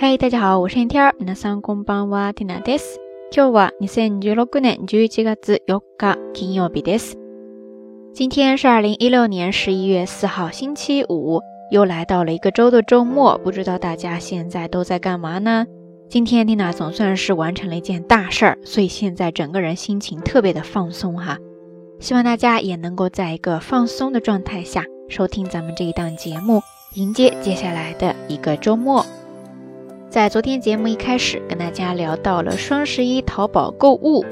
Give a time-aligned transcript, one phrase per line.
[0.00, 1.12] 嗨，大家好，我是天天。
[1.18, 2.98] 皆さんこんばんは、ティナです。
[3.32, 7.16] 今日は二千十六年十一月四日、金曜日です。
[8.14, 13.38] 今天是二零一六年十一月四号，星期五，又来到了一个周的周末。
[13.38, 15.66] 不知道大家现在都在干嘛呢？
[16.08, 21.38] 今天蒂娜总算是完成了一件大事儿，所以现在整个人心情特别的放松哈。
[21.98, 26.60] 希望大家也能够在一个放松的状态下收听咱们这一档节目，
[26.94, 29.04] 迎接接下来的一个周末。
[30.11, 34.25] 在昨天节目一开始，跟大家聊到了双十一淘宝购物。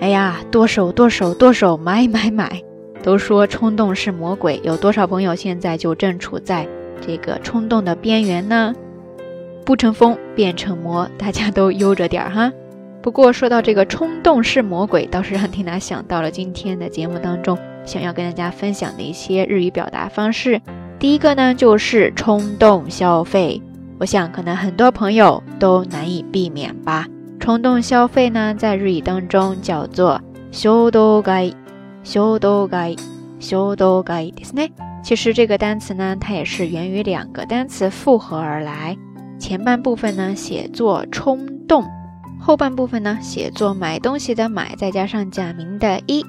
[0.00, 2.62] 哎呀，剁手剁手剁手，买买买！
[3.02, 6.66] 都说冲动是魔鬼，有多少朋友现在就正处在
[7.06, 8.74] 这个冲动的边缘呢？
[9.66, 12.50] 不成风变成魔，大家都悠着点儿哈。
[13.02, 20.62] 不过说到这个冲动是魔鬼，倒是让缇娜想到了今天的节目当中想要跟大家分享的一些日语表达方式。
[20.98, 23.60] 第一个呢，就是冲动消费。
[23.99, 27.07] 我想，可能很多朋友都难以避免吧。
[27.39, 31.53] 冲动消费呢，在日语当中叫做“衝動買”，
[32.03, 32.95] 衝動買，
[33.39, 34.71] 衝動買ですね。
[35.03, 38.97] 其实这个单词呢，它也是源于两个单词复合而来。
[39.39, 41.85] 前半部分呢写作冲动，
[42.39, 46.25] 后半部分呢写作买东西的买，再加上假名的一。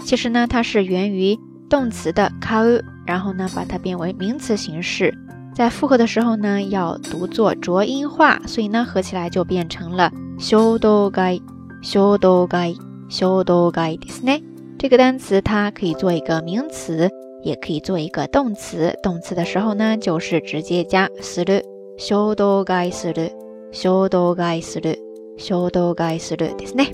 [0.00, 1.38] 其实呢，它是源于
[1.68, 5.14] 动词的買う，然后呢把它变为名词形式。
[5.56, 11.38] 在复合的时候呢，要读作浊音化，所以呢，合起来就变成了修多该
[11.82, 12.74] 修多该
[13.10, 14.42] 修多该ですね。
[14.78, 17.10] 这个单词它可以做一个名词，
[17.42, 18.96] 也可以做一个动词。
[19.02, 21.62] 动词的时候呢，就是直接加する
[21.98, 23.30] 修多该する
[23.72, 24.96] 修多该する
[25.36, 26.92] 修多该するですね。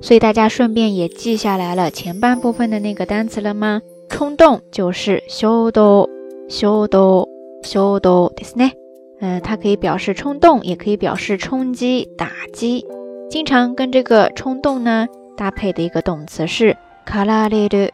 [0.00, 3.82] 所以大家顺便也记下来了前半部分的那个单词了吗？
[4.08, 6.08] 冲动就是修多
[6.48, 7.28] 修多。
[7.62, 8.72] 修多ですね，
[9.20, 12.84] 嗯，它可以表示冲动，也可以表示冲击、打击。
[13.30, 16.76] 经常跟这个冲动呢搭配的一个动词是
[17.06, 17.90] かられる、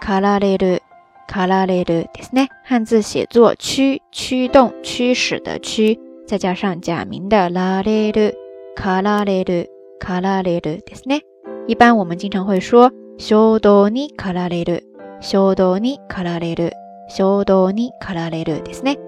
[0.00, 0.80] かられる、
[1.28, 2.48] かられるですね。
[2.64, 8.34] 汉字写作驱、驱动、驱使的驱，再加上假名的られる、
[8.74, 9.68] かられる、
[9.98, 11.22] かられるですね。
[11.68, 14.82] 一般我们经常会说衝動にかられる、
[15.20, 16.72] 衝動にかられる、
[17.08, 18.98] 衝動にかられるですね。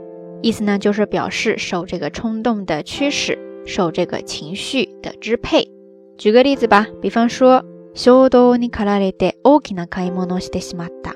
[0.42, 5.68] 意思呢，就是表示受这个冲动的驱使，受这个情绪的支配。
[6.18, 7.64] 举个例子吧，比方说，
[7.94, 11.14] 衝動に駆られて大きな買い物をしてしまった。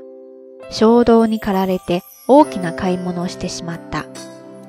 [0.71, 4.07] 衝動に駆られて大きな買い物をしてしまった。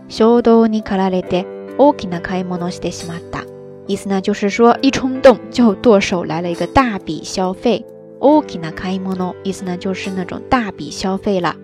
[0.07, 1.45] 衝動に駆られて
[1.77, 3.43] 大きな買い物をしてしまった。
[3.87, 7.85] 意思呢，就是说一冲动就剁手来了一个大笔消费。
[8.19, 11.55] 大きな買い物，意思呢就是那种大笔消费了。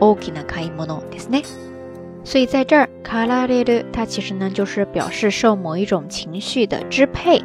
[0.00, 1.42] 大きな買い物ですね。
[2.24, 7.42] 所以在这儿，卡拉列的它其实呢就是表示受某一种情绪的支配，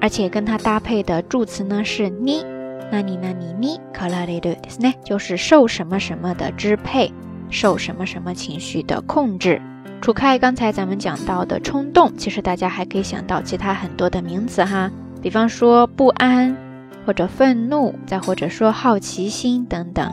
[0.00, 2.44] 而且跟它搭配的助词呢是你，
[2.90, 7.12] 那你呢你你卡拉列的ですね，就是受什么什么的支配，
[7.50, 9.60] 受什么什么情绪的控制。
[10.00, 14.90] 除开刚才咱们讲到的冲动，其实大家还可以想到其他很多的名词哈，
[15.20, 16.56] 比方说不安
[17.04, 20.10] 或者愤怒，再或者说好奇心等等。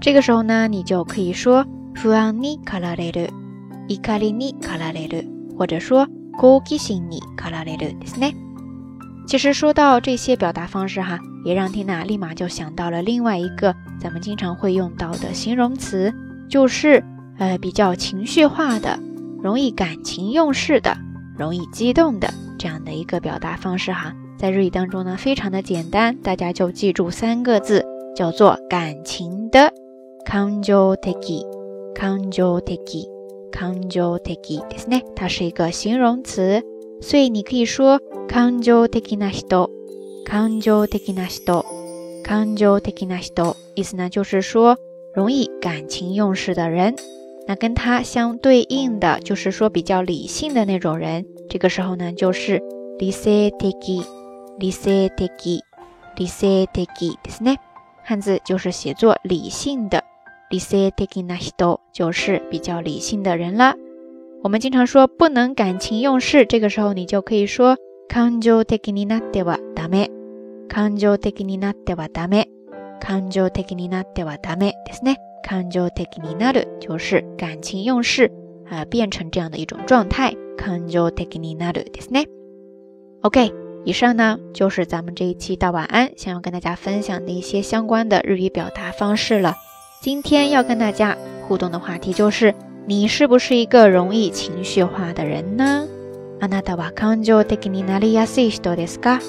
[0.00, 1.64] 这个时候呢，你就可以说
[1.94, 3.30] 不安に卡拉列的。
[3.88, 5.26] 怒りに駆られる，
[5.56, 6.06] 或者说
[6.38, 8.34] 好奇心に駆られるですね。
[9.26, 16.12] 其实说到这些表达方式哈，也让缇娜立马就想到了另外一个咱们经常会用到的形容词，
[16.48, 17.04] 就是
[17.38, 18.98] 呃比较情绪化的、
[19.42, 20.96] 容易感情用事的、
[21.38, 24.12] 容易激动的这样的一个表达方式哈。
[24.38, 27.86] 在日语当中呢，非常的简单，大家就记住三个字，
[28.16, 29.72] 叫做感情的。
[30.24, 30.88] 感情
[32.30, 33.15] 的，
[33.50, 34.18] 感情的。
[34.18, 36.62] 感情的ですね，它是一个形容词，
[37.00, 39.68] 所以你可以说感情的な人，
[40.24, 41.62] 感情的な人，
[42.22, 44.76] 感情的な人，意思呢就是说
[45.14, 46.94] 容易感情用事的人。
[47.46, 52.62] 那跟它相对应的就是说比较理性的那种人，这个时候呢就是
[52.98, 53.74] 理性的，
[54.58, 55.62] 理性的，
[56.16, 57.56] 理性的ですね。
[58.04, 60.05] 汉字就是写作理性的。
[60.50, 63.74] 理性的な人就是比较理性的人了。
[64.42, 67.76] 我们经常说不能感情用事，这个时候你就可以说
[68.08, 70.10] 感情的になってはダメ。
[70.68, 72.48] 感情的になってはダメ。
[73.00, 75.16] 感情的になってはダメですね。
[75.42, 78.30] 感情的になる就是感情用事
[78.68, 80.34] 啊，变成这样的一种状态。
[80.56, 82.26] 感情的になるですね。
[83.22, 83.52] OK，
[83.84, 89.54] 以上呢就是咱们这一期到晚安想要跟大家分享的一些相关的日语表达方式了。
[90.06, 91.16] 今天要跟大家
[91.46, 92.54] 互动的话题就是：
[92.86, 95.86] 你是不是一个容易情绪化的人呢？
[96.40, 99.20] あなたは感情的になりやすい人ですか？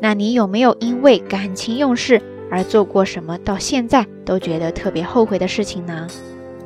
[0.00, 6.06] 那你有没有因为感情用事而做过什么到现在都觉得特别后悔的事情呢？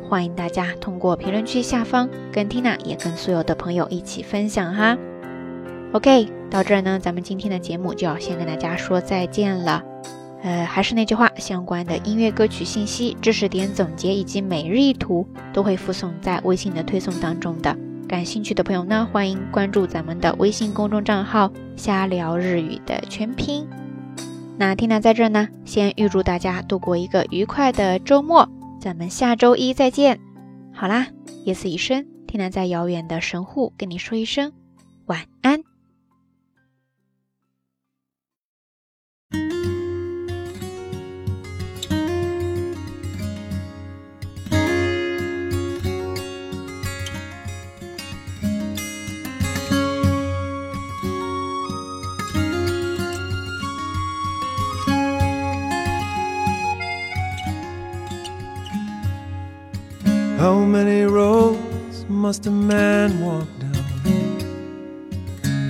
[0.06, 4.98] 欢迎大家通过评论区下方跟 Tina 也跟所有的朋友一起分享哈。
[5.92, 9.82] OK，到这儿呢，咱们今天的节目就要先跟大家说再见了。
[10.41, 17.75] 呃，还是那句话，相关的音乐歌曲信息、知识点总结以及每日一图都会附送在微信的推送当中的。
[18.07, 23.67] 感兴趣的朋友呢，欢迎关注咱们的微信公众账号“瞎聊日语”的全拼。
[24.57, 28.49] 那 Tina 在这呢，先预祝大家度过一个愉快的周末，
[28.79, 30.19] 咱们下周一再见。
[30.73, 31.07] 好啦，
[31.43, 34.51] 夜色已深，Tina 在遥远的神户跟你说一声
[35.05, 35.68] 晚安。
[60.39, 63.73] How many roads must a man walk down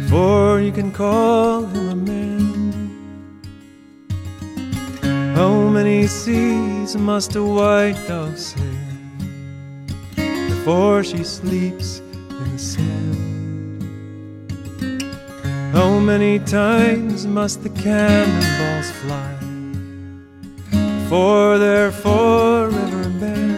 [0.03, 2.91] before you can call him a man?
[5.35, 8.63] How many seas must a white dove sail
[10.49, 13.81] before she sleeps in the sand?
[15.73, 19.35] How many times must the cannonballs fly
[20.69, 23.48] before they're forever banned?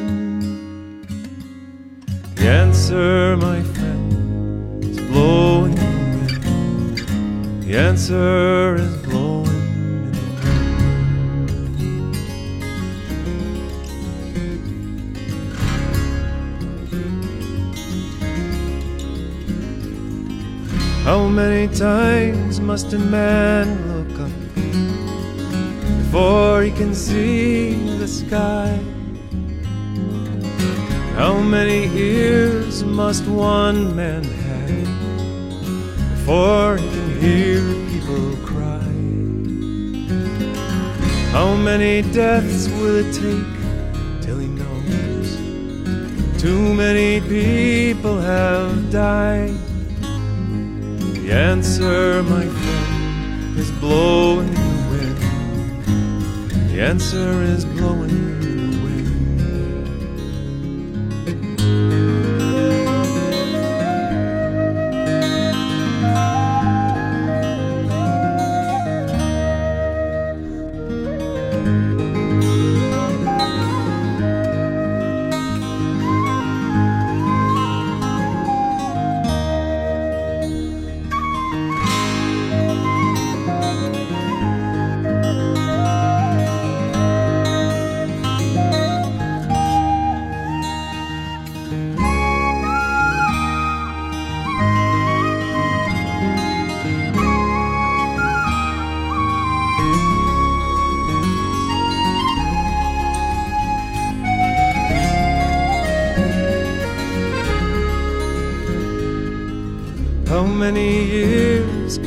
[2.51, 6.97] Answer, my friend, is blowing in the wind.
[7.63, 12.15] The answer is blowing in the wind.
[21.05, 24.31] How many times must a man look up
[26.03, 28.77] before he can see the sky?
[31.21, 38.91] How many ears must one man have before he can hear people cry?
[41.29, 43.53] How many deaths will it take
[44.23, 49.53] till he knows too many people have died?
[50.01, 56.71] The answer, my friend, is blowing in the wind.
[56.71, 58.20] The answer is blowing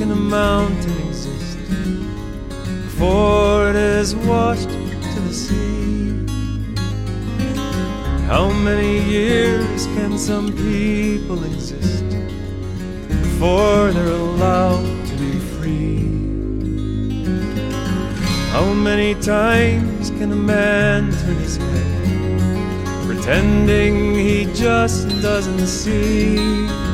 [0.04, 1.58] can a mountain exist
[2.82, 6.12] before it is washed to the sea?
[8.26, 12.04] How many years can some people exist
[13.08, 16.00] before they're allowed to be free?
[18.50, 26.93] How many times can a man turn his head pretending he just doesn't see?